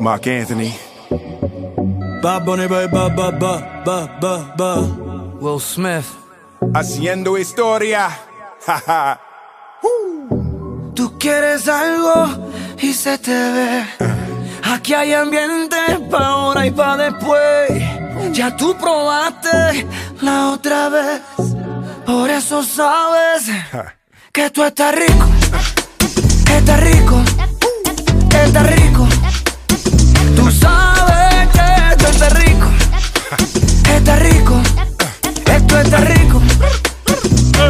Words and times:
Mark 0.00 0.26
Anthony. 0.26 0.72
Bad 2.22 2.44
Bunny, 2.44 2.66
ba, 2.66 2.88
ba, 2.88 3.08
ba, 3.08 3.30
ba, 3.30 3.82
ba, 3.84 4.18
ba, 4.20 4.54
ba. 4.56 4.72
Will 5.40 5.60
Smith. 5.60 6.06
Haciendo 6.74 7.36
historia. 7.36 8.08
Jaja. 8.66 9.20
Tú 10.94 11.18
quieres 11.18 11.68
algo 11.68 12.26
y 12.80 12.92
se 12.92 13.18
te 13.18 13.30
ve. 13.30 13.84
Aquí 14.64 14.94
hay 14.94 15.12
ambiente 15.12 15.76
pa' 16.10 16.26
ahora 16.26 16.66
y 16.66 16.70
pa' 16.70 16.96
después. 16.96 17.70
Ya 18.32 18.56
tú 18.56 18.76
probaste 18.76 19.86
la 20.22 20.50
otra 20.50 20.88
vez. 20.88 21.22
Por 22.04 22.30
eso 22.30 22.62
sabes 22.62 23.50
que 24.32 24.50
tú 24.50 24.64
estás 24.64 24.94
rico. 24.94 25.37
Estás 26.58 26.80
rico. 26.80 27.22
Estás 28.30 28.66
rico. 28.76 29.06
Tú 30.36 30.50
sabes 30.50 31.48
que 31.52 31.96
tú 31.96 32.06
estás 32.06 32.32
rico. 32.32 32.66
Estás 33.94 34.18
rico. 34.18 34.60
Esto 35.46 35.80
está 35.80 35.98
rico. 35.98 36.42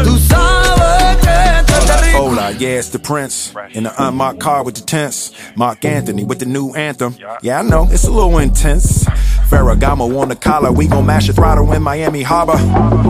Tú 0.05 0.19
sabes 0.19 1.17
que 1.19 1.65
tú 1.67 1.75
estás 1.75 2.01
rico. 2.01 2.19
Hola, 2.19 2.51
yeah, 2.53 2.79
it's 2.79 2.89
the 2.91 2.99
Prince. 2.99 3.53
In 3.75 3.85
the 3.85 3.93
unmarked 3.99 4.41
car 4.41 4.65
with 4.65 4.75
the 4.75 4.85
tents. 4.85 5.33
Mark 5.55 5.85
Anthony 5.85 6.25
with 6.25 6.39
the 6.39 6.47
new 6.47 6.73
anthem. 6.75 7.15
Yeah, 7.43 7.61
I 7.61 7.63
know, 7.63 7.87
it's 7.93 8.05
a 8.05 8.11
little 8.11 8.39
intense. 8.39 9.05
Ferragamo 9.51 10.19
on 10.19 10.29
the 10.29 10.37
collar, 10.37 10.73
we 10.73 10.89
gon' 10.89 11.05
mash 11.07 11.29
a 11.29 11.35
throttle 11.35 11.73
in 11.73 11.83
Miami 11.83 12.23
Harbor. 12.23 12.59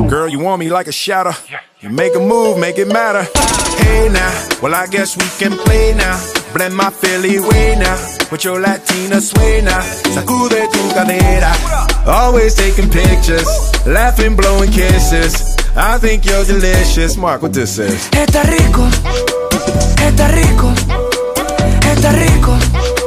Girl, 0.09 0.29
you 0.29 0.41
want 0.41 0.59
me 0.61 0.71
like 0.71 0.89
a 0.89 0.93
shadow. 0.93 1.33
You 1.81 1.91
make 1.91 2.17
a 2.17 2.19
move, 2.19 2.59
make 2.59 2.77
it 2.77 2.89
matter. 2.89 3.23
Hey 3.79 4.09
now, 4.09 4.49
well, 4.61 4.75
I 4.75 4.89
guess 4.89 5.17
we 5.17 5.29
can 5.39 5.57
play 5.57 5.95
now. 5.95 6.19
Blend 6.53 6.75
my 6.75 6.91
Philly 6.91 7.39
way 7.39 7.77
now. 7.79 7.97
With 8.33 8.43
your 8.43 8.59
Latina 8.59 9.21
sway 9.21 9.63
now. 9.63 9.81
Sacude 10.11 10.59
tu 10.73 10.81
cadera. 10.91 11.55
Always 12.05 12.57
taking 12.57 12.91
pictures. 12.91 13.47
Laughing, 13.87 14.35
blowing 14.35 14.73
kisses. 14.73 15.57
I 15.77 15.99
think 15.99 16.25
you're 16.25 16.45
delicious. 16.45 17.17
Mark, 17.17 17.43
what 17.43 17.53
this 17.53 17.79
is. 17.79 18.09
Está 18.11 18.43
rico, 18.43 18.85
está 20.03 20.27
rico, 20.35 20.75
está 21.93 22.11
rico. 22.11 22.98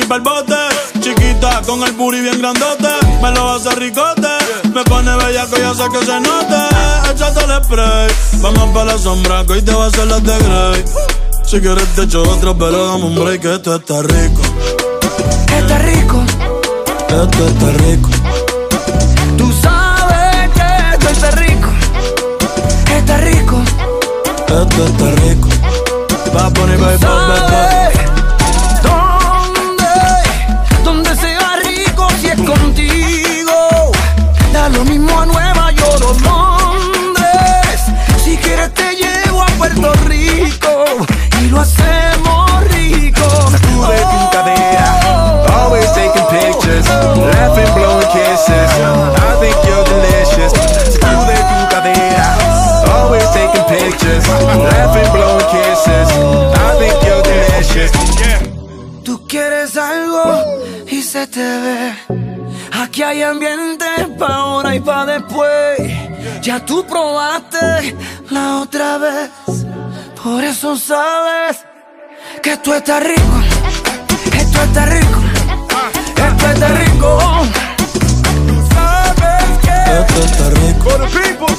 El 0.00 0.20
bote, 0.22 0.54
chiquita 1.00 1.60
con 1.66 1.82
el 1.82 1.92
booty 1.92 2.20
bien 2.20 2.38
grandote. 2.38 2.88
Me 3.20 3.30
lo 3.32 3.54
hace 3.54 3.70
ricote, 3.74 4.28
me 4.72 4.82
pone 4.84 5.14
bella 5.16 5.46
que 5.46 5.60
ya 5.60 5.74
sé 5.74 5.84
que 5.92 6.06
se 6.06 6.20
note. 6.20 6.56
Échate 7.12 7.44
el 7.44 7.64
spray, 7.64 8.08
vamos 8.40 8.70
para 8.70 8.92
la 8.92 8.98
sombra 8.98 9.44
que 9.44 9.54
hoy 9.54 9.62
te 9.62 9.72
va 9.72 9.84
a 9.84 9.88
hacer 9.88 10.06
las 10.06 10.22
de 10.22 10.38
Grey. 10.38 10.84
Si 11.44 11.60
quieres 11.60 11.86
te 11.94 12.02
echo 12.02 12.22
otra, 12.22 12.54
pero 12.54 12.86
dame 12.86 13.04
un 13.04 13.14
break 13.16 13.42
que 13.42 13.54
esto 13.54 13.74
está 13.74 14.02
rico. 14.02 14.42
Está 15.56 15.78
rico. 15.78 16.24
Esto 17.08 17.48
está 17.48 17.70
rico. 17.84 18.10
Tú 19.36 19.52
sabes 19.60 20.50
que 20.54 20.94
esto 20.94 21.08
está 21.10 21.30
rico. 21.32 21.68
Está 22.96 23.16
rico. 23.18 23.62
Esto 24.46 24.84
está 24.86 25.10
rico. 25.22 25.48
Va 26.34 26.46
a 26.46 26.50
poner, 26.50 26.78
quieres 59.78 59.90
algo 59.90 60.44
y 60.90 61.02
se 61.02 61.26
te 61.26 61.40
ve. 61.40 61.94
Aquí 62.72 63.02
hay 63.02 63.22
ambiente 63.22 63.86
pa' 64.18 64.26
ahora 64.26 64.74
y 64.74 64.80
pa' 64.80 65.06
después. 65.06 65.78
Ya 66.42 66.64
tú 66.64 66.84
probaste 66.86 67.96
la 68.30 68.58
otra 68.58 68.98
vez. 68.98 69.30
Por 70.22 70.44
eso 70.44 70.76
sabes 70.76 71.58
que 72.42 72.56
tú 72.58 72.72
estás 72.74 73.02
rico. 73.02 73.40
Esto 74.36 74.62
está 74.62 74.86
rico. 74.86 75.20
Esto 76.16 76.50
está 76.50 76.68
rico. 76.68 77.18
Tú 78.46 78.68
sabes 78.74 79.44
que 79.62 79.76
esto 80.00 80.20
está 80.24 80.50
rico. 80.50 80.96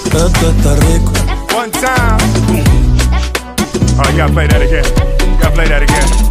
Esto 0.06 0.50
está 0.50 0.76
rico. 0.76 1.12
One 1.56 1.72
time. 1.72 2.64
Oh, 4.02 4.10
you 4.12 4.18
gotta 4.18 4.34
play 4.34 4.48
that 4.48 4.62
again. 4.62 4.86
You 5.20 5.38
gotta 5.42 5.52
play 5.52 5.68
that 5.68 5.84
again. 5.84 6.29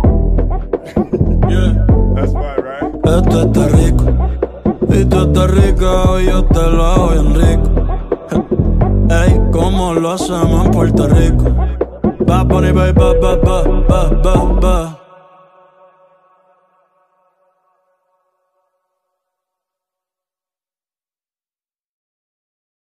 Esto 2.24 3.42
está 3.42 3.68
rico. 3.68 4.04
Y 4.90 5.04
tú 5.04 5.22
estás 5.22 5.50
rica 5.50 6.20
yo 6.24 6.44
te 6.44 6.70
lo 6.70 6.84
hago 6.84 7.08
bien 7.10 7.34
rico. 7.34 7.70
Ey, 9.10 9.40
¿cómo 9.52 9.94
lo 9.94 10.12
hacemos 10.12 10.66
en 10.66 10.70
Puerto 10.70 11.08
Rico? 11.08 11.44
Va 12.28 12.40
a 12.40 12.48
poner, 12.48 12.74
ba, 12.74 12.92
ba, 12.92 13.14
ba, 13.14 13.36
ba, 13.36 13.62
ba, 13.88 14.10
ba, 14.22 14.44
ba. 14.60 14.97